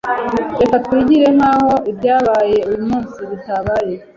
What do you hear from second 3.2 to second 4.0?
bitabaye